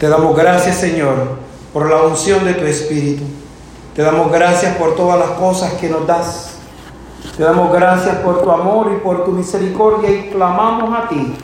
[0.00, 1.12] Te damos gracias, Señor,
[1.74, 3.22] por la unción de tu Espíritu.
[3.94, 6.58] Te damos gracias por todas las cosas que nos das.
[7.36, 11.34] Te damos gracias por tu amor y por tu misericordia y clamamos a ti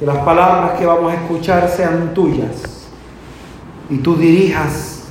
[0.00, 2.88] que las palabras que vamos a escuchar sean tuyas
[3.88, 5.04] y tú dirijas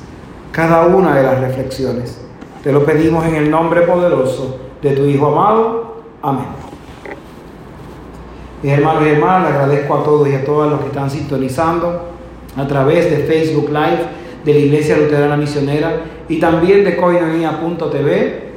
[0.52, 2.20] cada una de las reflexiones.
[2.62, 6.04] Te lo pedimos en el nombre poderoso de tu Hijo amado.
[6.22, 6.48] Amén.
[8.62, 12.12] Mis hermanos y hermanas, agradezco a todos y a todas los que están sintonizando
[12.56, 18.52] a través de Facebook Live de la Iglesia Luterana Misionera y también de coinonía.tv.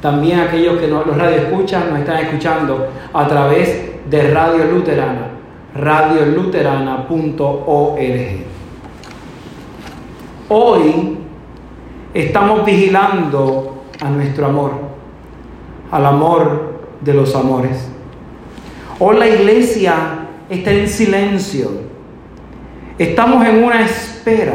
[0.00, 5.30] También aquellos que no, los escuchan nos están escuchando a través de Radio Luterana,
[5.74, 7.98] radioluterana.org.
[10.48, 11.18] Hoy
[12.14, 14.70] estamos vigilando a nuestro amor,
[15.90, 17.88] al amor de los amores.
[18.98, 19.94] Hoy la iglesia
[20.48, 21.95] está en silencio.
[22.98, 24.54] Estamos en una espera,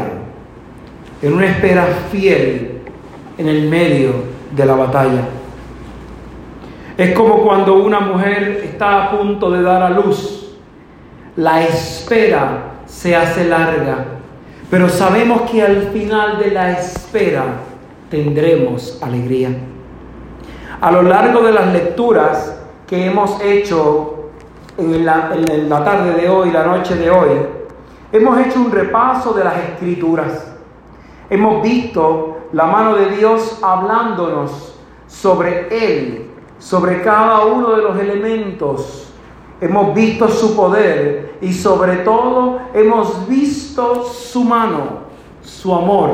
[1.20, 2.80] en una espera fiel
[3.38, 4.12] en el medio
[4.50, 5.22] de la batalla.
[6.96, 10.56] Es como cuando una mujer está a punto de dar a luz.
[11.36, 14.04] La espera se hace larga
[14.72, 17.44] pero sabemos que al final de la espera
[18.08, 19.50] tendremos alegría.
[20.80, 24.30] A lo largo de las lecturas que hemos hecho
[24.78, 25.28] en la,
[25.84, 27.28] tarde de hoy, la noche de hoy,
[28.12, 30.52] hemos hecho un repaso de las escrituras.
[31.30, 39.02] Hemos visto la mano de Dios hablándonos sobre Él, sobre cada uno de los elementos
[39.62, 45.02] hemos visto su poder y sobre todo hemos visto su mano,
[45.40, 46.10] su amor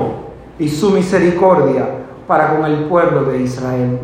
[0.58, 1.88] y su misericordia
[2.26, 4.00] para con el pueblo de Israel.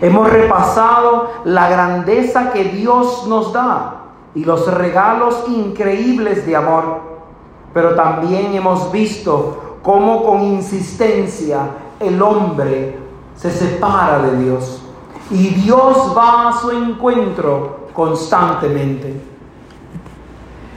[0.00, 4.01] Hemos repasado la grandeza que Dios nos da
[4.34, 7.00] y los regalos increíbles de amor,
[7.74, 11.66] pero también hemos visto cómo con insistencia
[12.00, 12.98] el hombre
[13.36, 14.82] se separa de Dios
[15.30, 19.14] y Dios va a su encuentro constantemente.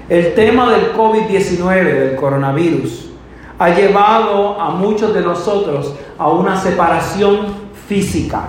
[0.08, 3.10] El tema del COVID-19, del coronavirus,
[3.58, 8.44] ha llevado a muchos de nosotros a una separación física.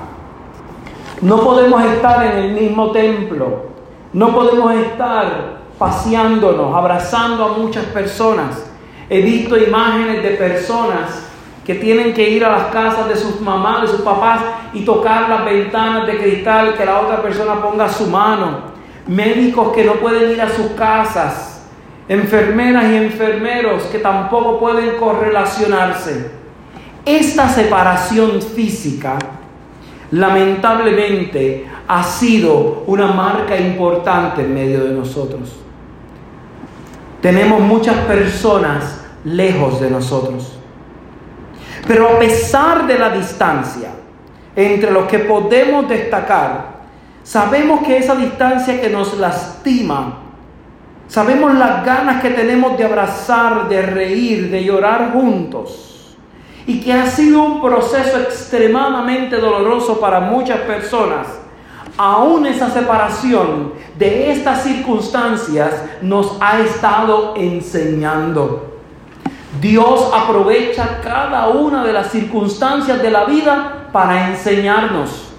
[1.22, 3.75] No podemos estar en el mismo templo,
[4.16, 8.64] no podemos estar paseándonos, abrazando a muchas personas.
[9.10, 11.26] He visto imágenes de personas
[11.66, 14.40] que tienen que ir a las casas de sus mamás, de sus papás
[14.72, 18.74] y tocar las ventanas de cristal, que la otra persona ponga su mano.
[19.06, 21.66] Médicos que no pueden ir a sus casas.
[22.08, 26.30] Enfermeras y enfermeros que tampoco pueden correlacionarse.
[27.04, 29.18] Esta separación física
[30.10, 35.56] lamentablemente ha sido una marca importante en medio de nosotros.
[37.20, 40.52] Tenemos muchas personas lejos de nosotros.
[41.86, 43.90] Pero a pesar de la distancia
[44.54, 46.76] entre los que podemos destacar,
[47.22, 50.18] sabemos que esa distancia que nos lastima,
[51.06, 56.16] sabemos las ganas que tenemos de abrazar, de reír, de llorar juntos,
[56.66, 61.45] y que ha sido un proceso extremadamente doloroso para muchas personas.
[61.96, 68.74] Aún esa separación de estas circunstancias nos ha estado enseñando.
[69.60, 75.32] Dios aprovecha cada una de las circunstancias de la vida para enseñarnos.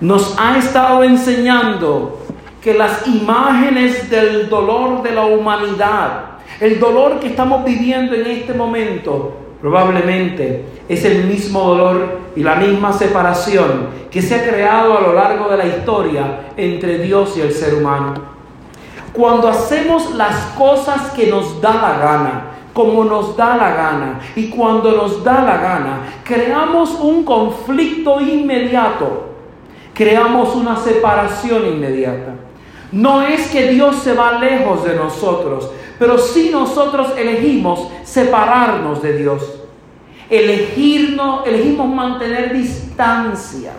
[0.00, 2.18] Nos ha estado enseñando
[2.60, 8.54] que las imágenes del dolor de la humanidad, el dolor que estamos viviendo en este
[8.54, 15.00] momento, probablemente es el mismo dolor y la misma separación que se ha creado a
[15.00, 18.12] lo largo de la historia entre Dios y el ser humano.
[19.14, 24.20] Cuando hacemos las cosas que nos da la gana, como nos da la gana.
[24.36, 29.30] Y cuando nos da la gana, creamos un conflicto inmediato,
[29.94, 32.34] creamos una separación inmediata.
[32.92, 39.16] No es que Dios se va lejos de nosotros, pero si nosotros elegimos separarnos de
[39.16, 39.63] Dios.
[40.30, 43.72] Elegirnos, elegimos mantener distancia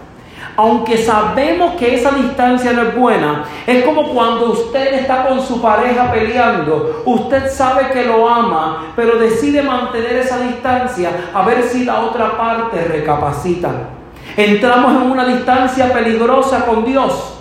[0.58, 5.62] aunque sabemos que esa distancia no es buena, es como cuando usted está con su
[5.62, 11.84] pareja peleando, usted sabe que lo ama, pero decide mantener esa distancia a ver si
[11.84, 13.70] la otra parte recapacita.
[14.38, 17.34] Entramos en una distancia peligrosa con Dios.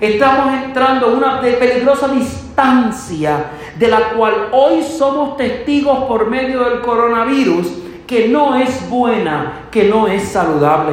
[0.00, 6.80] Estamos entrando en una peligrosa distancia de la cual hoy somos testigos por medio del
[6.80, 10.92] coronavirus que no es buena, que no es saludable.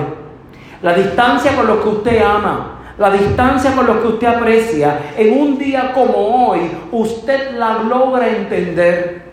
[0.82, 2.70] La distancia con los que usted ama.
[2.96, 6.60] la distancia con lo que usted aprecia, en un día como hoy,
[6.92, 9.24] usted la logra entender.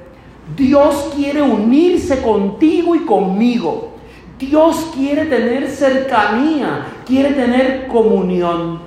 [0.56, 3.90] Dios quiere unirse contigo y conmigo.
[4.38, 8.80] Dios quiere tener cercanía, quiere tener comunión.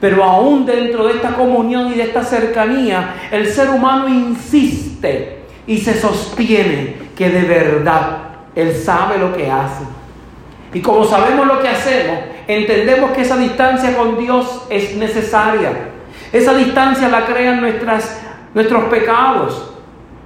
[0.00, 5.78] Pero aún dentro de esta comunión y de esta cercanía, el ser humano insiste y
[5.78, 8.25] se sostiene que de verdad
[8.56, 9.84] Él sabe lo que hace.
[10.72, 12.18] Y como sabemos lo que hacemos,
[12.48, 15.90] entendemos que esa distancia con Dios es necesaria.
[16.32, 19.74] Esa distancia la crean nuestros pecados,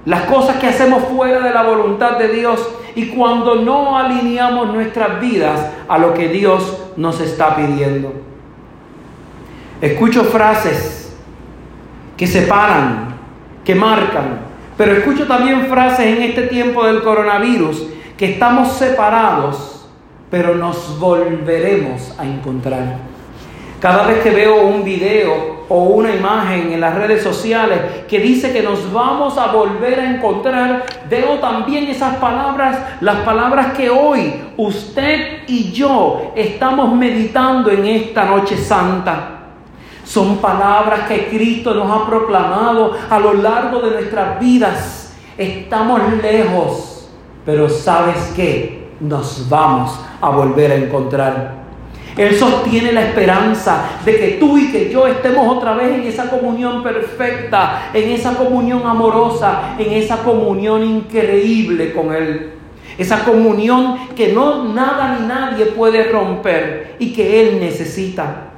[0.05, 5.21] las cosas que hacemos fuera de la voluntad de Dios y cuando no alineamos nuestras
[5.21, 8.13] vidas a lo que Dios nos está pidiendo.
[9.81, 11.15] Escucho frases
[12.17, 13.15] que separan,
[13.63, 14.39] que marcan,
[14.77, 17.87] pero escucho también frases en este tiempo del coronavirus
[18.21, 19.83] que estamos separados,
[20.29, 22.97] pero nos volveremos a encontrar.
[23.79, 28.53] Cada vez que veo un video o una imagen en las redes sociales que dice
[28.53, 34.35] que nos vamos a volver a encontrar, veo también esas palabras, las palabras que hoy
[34.55, 39.39] usted y yo estamos meditando en esta noche santa.
[40.05, 45.11] Son palabras que Cristo nos ha proclamado a lo largo de nuestras vidas.
[45.35, 46.90] Estamos lejos,
[47.45, 48.87] pero ¿sabes qué?
[48.99, 51.61] Nos vamos a volver a encontrar.
[52.17, 56.29] Él sostiene la esperanza de que tú y que yo estemos otra vez en esa
[56.29, 62.53] comunión perfecta, en esa comunión amorosa, en esa comunión increíble con Él.
[62.97, 68.51] Esa comunión que no nada ni nadie puede romper y que Él necesita.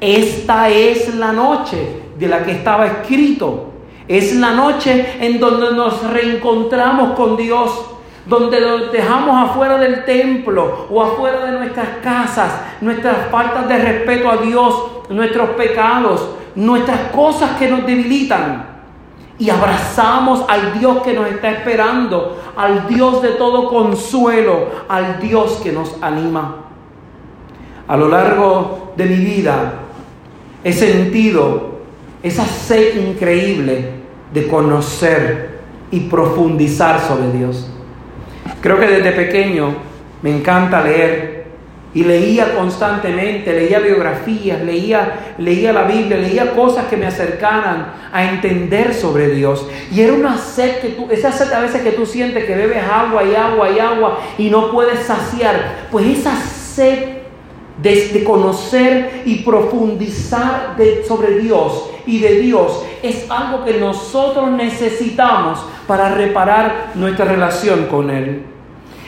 [0.00, 3.72] Esta es la noche de la que estaba escrito.
[4.06, 7.70] Es la noche en donde nos reencontramos con Dios,
[8.26, 12.50] donde nos dejamos afuera del templo o afuera de nuestras casas
[12.82, 14.74] nuestras faltas de respeto a Dios,
[15.08, 18.70] nuestros pecados, nuestras cosas que nos debilitan.
[19.38, 25.60] Y abrazamos al Dios que nos está esperando, al Dios de todo consuelo, al Dios
[25.62, 26.56] que nos anima.
[27.88, 29.74] A lo largo de mi vida
[30.62, 31.72] he sentido
[32.22, 34.02] esa sed increíble
[34.32, 35.60] de conocer
[35.90, 37.71] y profundizar sobre Dios.
[38.62, 39.74] Creo que desde pequeño
[40.22, 41.42] me encanta leer
[41.94, 48.24] y leía constantemente, leía biografías, leía, leía la Biblia, leía cosas que me acercaran a
[48.24, 49.66] entender sobre Dios.
[49.90, 52.82] Y era una sed que tú, esa sed a veces que tú sientes que bebes
[52.84, 55.88] agua y agua y agua y no puedes saciar.
[55.90, 57.18] Pues esa sed
[57.82, 60.76] de, conocer y profundizar
[61.06, 68.08] sobre Dios y de Dios es algo que nosotros necesitamos para reparar nuestra relación con
[68.08, 68.51] Él.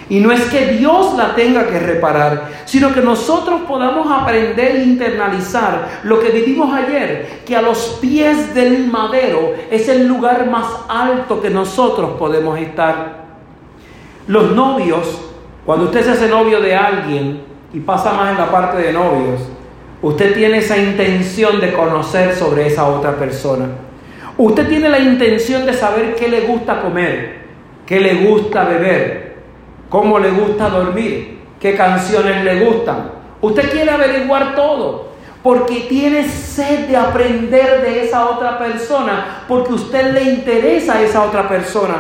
[0.09, 4.85] Y no es que Dios la tenga que reparar, sino que nosotros podamos aprender e
[4.85, 10.67] internalizar lo que vivimos ayer, que a los pies del madero es el lugar más
[10.89, 13.25] alto que nosotros podemos estar.
[14.27, 15.23] Los novios,
[15.65, 19.41] cuando usted se hace novio de alguien, y pasa más en la parte de novios,
[20.01, 23.67] usted tiene esa intención de conocer sobre esa otra persona.
[24.39, 27.39] Usted tiene la intención de saber qué le gusta comer,
[27.85, 29.24] qué le gusta beber,
[29.95, 33.13] cómo le gusta dormir, qué canciones le gustan.
[33.41, 35.11] Usted quiere averiguar todo
[35.41, 41.23] porque tiene sed de aprender de esa otra persona, porque usted le interesa a esa
[41.23, 41.95] otra persona.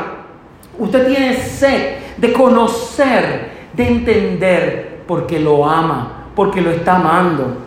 [0.76, 7.58] Usted tiene sed de conocer, de entender, porque lo ama, porque lo está amando.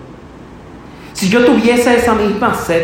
[1.13, 2.84] Si yo tuviese esa misma sed,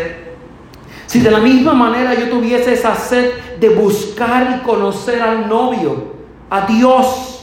[1.04, 6.14] si de la misma manera yo tuviese esa sed de buscar y conocer al novio,
[6.48, 7.33] a Dios,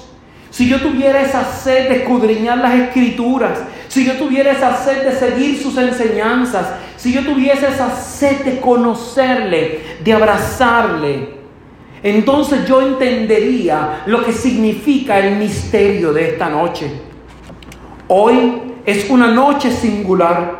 [0.62, 5.15] si yo tuviera esa sed de escudriñar las escrituras, si yo tuviera esa sed de
[5.15, 11.30] seguir sus enseñanzas, si yo tuviese esa sed de conocerle, de abrazarle,
[12.03, 16.91] entonces yo entendería lo que significa el misterio de esta noche.
[18.08, 20.60] Hoy es una noche singular.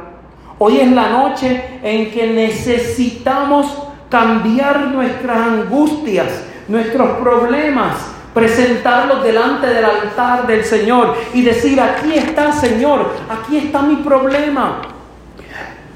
[0.58, 3.68] Hoy es la noche en que necesitamos
[4.10, 12.52] cambiar nuestras angustias, nuestros problemas, presentarlos delante del altar del Señor y decir, aquí está
[12.52, 14.82] Señor, aquí está mi problema.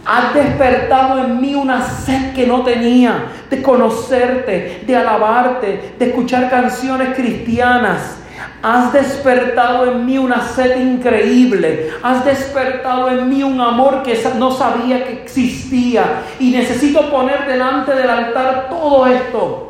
[0.06, 6.50] Has despertado en mí una sed que no tenía de conocerte, de alabarte, de escuchar
[6.50, 8.18] canciones cristianas.
[8.62, 11.90] Has despertado en mí una sed increíble.
[12.04, 16.22] Has despertado en mí un amor que no sabía que existía.
[16.40, 19.65] Y necesito poner delante del altar todo esto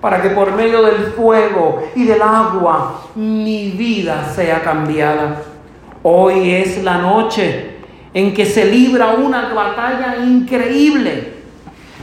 [0.00, 5.42] para que por medio del fuego y del agua mi vida sea cambiada.
[6.02, 7.70] Hoy es la noche
[8.14, 11.40] en que se libra una batalla increíble.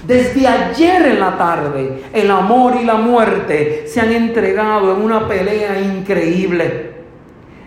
[0.05, 5.27] Desde ayer en la tarde, el amor y la muerte se han entregado en una
[5.27, 6.93] pelea increíble.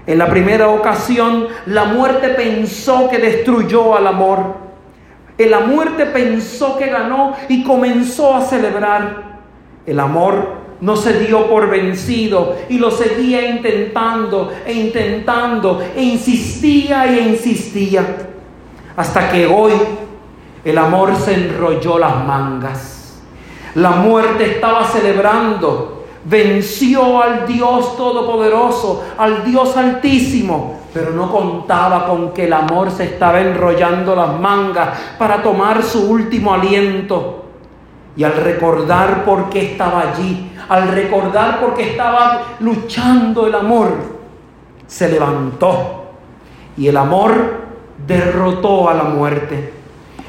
[0.07, 4.71] En la primera ocasión, la muerte pensó que destruyó al amor.
[5.37, 9.30] La muerte pensó que ganó y comenzó a celebrar.
[9.87, 17.07] El amor no se dio por vencido y lo seguía intentando e intentando e insistía
[17.07, 18.29] e insistía.
[18.97, 19.73] Hasta que hoy
[20.65, 23.21] el amor se enrolló las mangas.
[23.75, 32.33] La muerte estaba celebrando, venció al Dios Todopoderoso, al Dios Altísimo, pero no contaba con
[32.33, 37.40] que el amor se estaba enrollando las mangas para tomar su último aliento.
[38.17, 43.93] Y al recordar por qué estaba allí, al recordar por qué estaba luchando el amor,
[44.87, 46.05] se levantó.
[46.76, 47.61] Y el amor
[48.07, 49.75] derrotó a la muerte.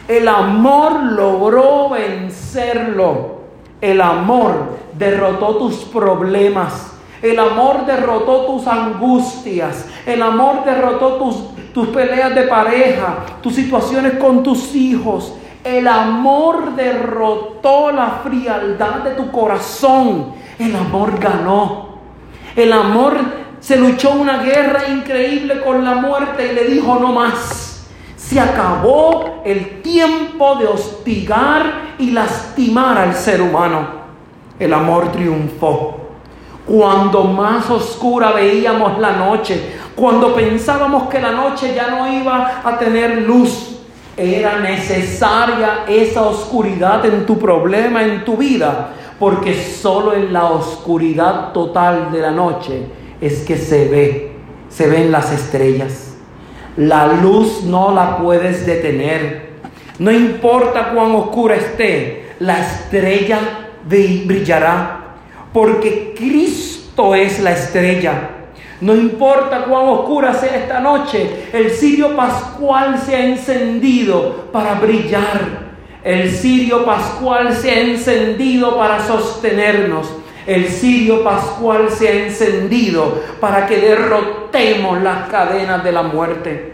[0.07, 3.41] El amor logró vencerlo.
[3.79, 6.93] El amor derrotó tus problemas.
[7.21, 9.87] El amor derrotó tus angustias.
[10.05, 15.35] El amor derrotó tus, tus peleas de pareja, tus situaciones con tus hijos.
[15.63, 20.33] El amor derrotó la frialdad de tu corazón.
[20.57, 21.89] El amor ganó.
[22.55, 23.17] El amor
[23.59, 27.87] se luchó una guerra increíble con la muerte y le dijo no más.
[28.15, 34.01] Se acabó el tiempo de hostigar y lastimar al ser humano.
[34.57, 35.97] El amor triunfó.
[36.65, 42.77] Cuando más oscura veíamos la noche, cuando pensábamos que la noche ya no iba a
[42.77, 43.80] tener luz,
[44.21, 51.51] era necesaria esa oscuridad en tu problema, en tu vida, porque solo en la oscuridad
[51.53, 52.83] total de la noche
[53.19, 54.31] es que se ve,
[54.69, 56.15] se ven las estrellas.
[56.77, 59.51] La luz no la puedes detener.
[59.99, 63.39] No importa cuán oscura esté, la estrella
[63.85, 65.15] brillará,
[65.53, 68.40] porque Cristo es la estrella.
[68.81, 75.71] No importa cuán oscura sea esta noche, el cirio pascual se ha encendido para brillar.
[76.03, 80.11] El cirio pascual se ha encendido para sostenernos.
[80.47, 86.73] El cirio pascual se ha encendido para que derrotemos las cadenas de la muerte.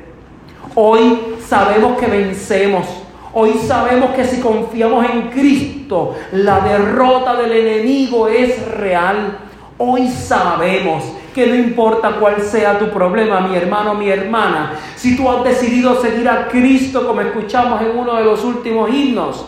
[0.76, 2.88] Hoy sabemos que vencemos.
[3.34, 9.40] Hoy sabemos que si confiamos en Cristo, la derrota del enemigo es real.
[9.78, 11.04] Hoy sabemos
[11.38, 16.02] que no importa cuál sea tu problema, mi hermano, mi hermana, si tú has decidido
[16.02, 19.46] seguir a Cristo como escuchamos en uno de los últimos himnos,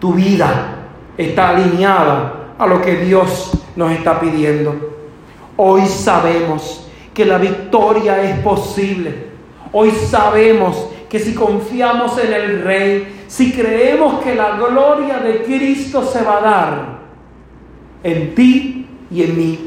[0.00, 0.78] tu vida
[1.16, 4.74] está alineada a lo que Dios nos está pidiendo.
[5.56, 6.84] Hoy sabemos
[7.14, 9.28] que la victoria es posible.
[9.70, 16.02] Hoy sabemos que si confiamos en el Rey, si creemos que la gloria de Cristo
[16.02, 16.98] se va a dar
[18.02, 19.65] en ti y en mí,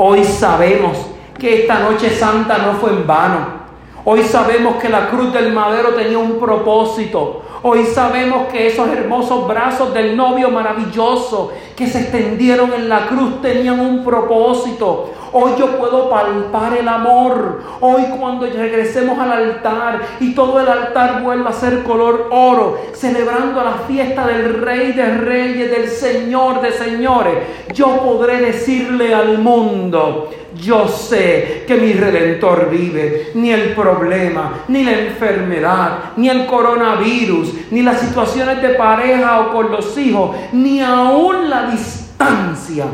[0.00, 0.96] Hoy sabemos
[1.36, 3.58] que esta noche santa no fue en vano.
[4.04, 7.42] Hoy sabemos que la cruz del madero tenía un propósito.
[7.70, 13.42] Hoy sabemos que esos hermosos brazos del novio maravilloso que se extendieron en la cruz
[13.42, 15.10] tenían un propósito.
[15.34, 17.62] Hoy yo puedo palpar el amor.
[17.80, 23.62] Hoy cuando regresemos al altar y todo el altar vuelva a ser color oro, celebrando
[23.62, 27.34] la fiesta del Rey de Reyes, del Señor de Señores,
[27.74, 33.30] yo podré decirle al mundo, yo sé que mi redentor vive.
[33.34, 39.52] Ni el problema, ni la enfermedad, ni el coronavirus, ni las situaciones de pareja o
[39.52, 42.86] con los hijos, ni aún la distancia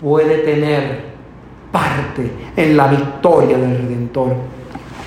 [0.00, 1.10] puede tener
[1.70, 4.34] parte en la victoria del Redentor.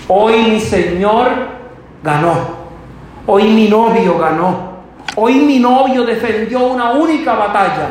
[0.07, 1.29] Hoy mi Señor
[2.03, 2.63] ganó.
[3.25, 4.73] Hoy mi novio ganó.
[5.15, 7.89] Hoy mi novio defendió una única batalla.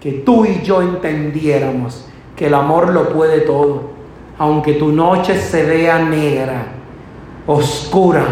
[0.00, 2.06] Que tú y yo entendiéramos
[2.36, 3.96] que el amor lo puede todo.
[4.38, 6.66] Aunque tu noche se vea negra,
[7.46, 8.24] oscura,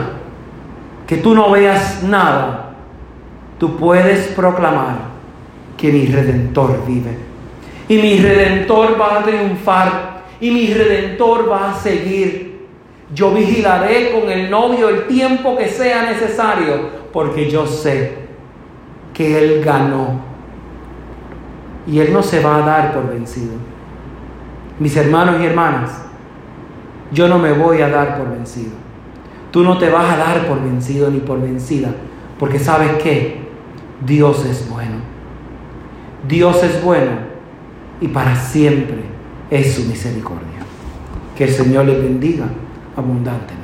[1.06, 2.74] que tú no veas nada,
[3.58, 5.14] tú puedes proclamar
[5.76, 7.16] que mi redentor vive
[7.88, 12.54] y mi redentor va a triunfar y mi redentor va a seguir.
[13.14, 18.24] Yo vigilaré con el novio el tiempo que sea necesario porque yo sé
[19.12, 20.20] que Él ganó
[21.86, 23.52] y Él no se va a dar por vencido.
[24.78, 26.02] Mis hermanos y hermanas,
[27.12, 28.72] yo no me voy a dar por vencido.
[29.54, 31.90] Tú no te vas a dar por vencido ni por vencida,
[32.40, 33.38] porque sabes que
[34.04, 34.96] Dios es bueno.
[36.26, 37.12] Dios es bueno
[38.00, 39.04] y para siempre
[39.52, 40.58] es su misericordia.
[41.36, 42.46] Que el Señor les bendiga
[42.96, 43.63] abundantemente.